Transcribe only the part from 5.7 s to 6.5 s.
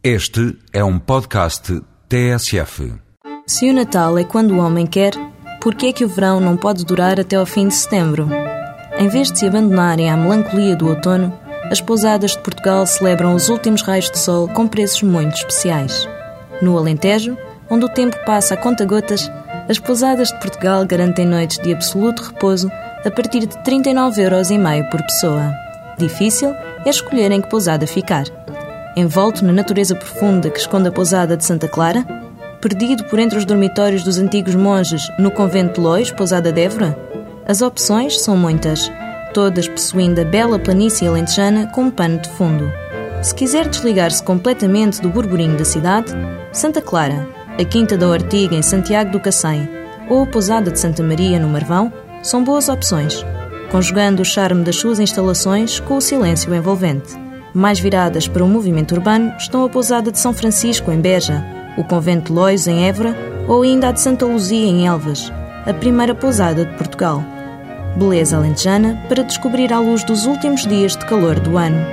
que é que o verão